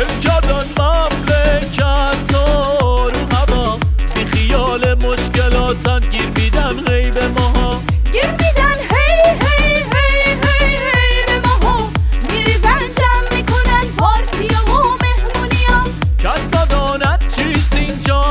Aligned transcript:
للجدل 0.00 0.68
مملکت 0.78 2.34
رو 2.34 3.10
هوا. 3.32 3.78
بی 4.14 4.24
خیال 4.24 4.94
مشکلاتن 4.94 6.00
گیر 6.00 6.26
میدن 6.36 6.80
غیب 6.86 7.18
ماها. 7.38 7.80
گیر 8.12 8.30
میدن 8.30 8.78
هی 8.90 9.20
هی 9.40 9.74
هی 9.92 10.22
هی 10.22 10.76
هی 10.76 11.26
به 11.26 11.48
ماها. 11.48 11.90
میریزن 12.30 12.78
جمع 12.98 13.36
می‌کنن 13.36 13.84
پارتی 13.98 14.48
و 14.48 14.72
مهمونی 15.02 15.64
ها. 15.68 15.82
کس 16.18 16.44
نداند 16.56 17.24
چیست 17.36 17.72
اینجا 17.74 18.24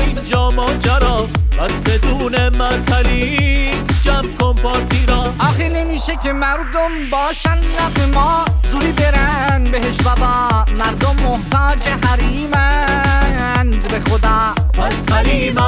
اینجا 0.00 0.50
ماجرا. 0.50 1.28
بس 1.58 1.80
بدون 1.86 2.48
مطلی 2.48 3.70
جمع 4.04 4.28
کن 4.40 4.54
پارتی 4.54 5.06
را. 5.06 5.24
آخه 5.38 5.68
نمیشه 5.68 6.18
که 6.22 6.32
مردم 6.32 7.10
باشن 7.10 7.58
نه 7.58 8.06
ما. 8.14 8.44
زوری 8.72 8.92
برن 8.92 9.15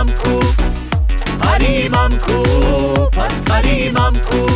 قریمم 0.08 0.14
کو 0.22 1.46
حریمم 1.46 2.18
کو 2.26 2.42
پس 3.10 3.40
قریمم 3.44 4.12
کو 4.30 4.46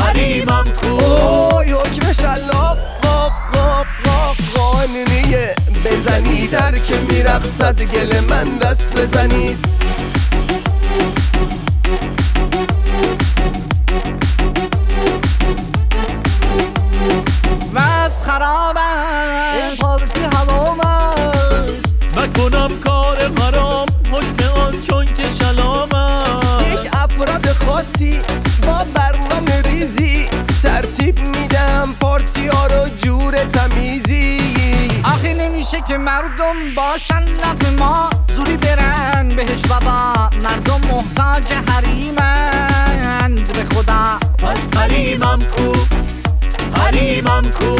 حریمم 0.00 0.64
کو 0.80 0.96
اوی 1.04 1.72
حکم 1.72 2.12
شلاب 2.12 2.78
قاب 3.02 3.32
قاب 3.52 3.86
قاب 4.04 4.36
قانونیه 4.54 5.54
بزنید 5.84 6.50
در 6.50 6.78
که 6.78 6.94
میرقصد 7.10 7.82
گل 7.82 8.20
من 8.20 8.58
دست 8.58 8.96
بزنید 8.96 9.58
وز 17.74 18.22
تمیزی. 33.46 34.40
آخه 35.04 35.34
نمیشه 35.34 35.80
که 35.88 35.96
مردم 35.98 36.74
باشن 36.76 37.22
لب 37.22 37.78
ما. 37.78 38.10
زوری 38.36 38.56
برن 38.56 39.28
بهش 39.28 39.62
بابا. 39.62 40.30
مردم 40.42 40.80
محتاج 40.90 41.44
حریمند. 41.68 43.52
به 43.52 43.64
خدا. 43.74 44.18
پس 44.38 44.68
قریمم 44.68 45.38
کو. 45.38 45.72
حریمم 46.80 47.42
کو. 47.50 47.76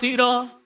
اینجا 0.00 0.61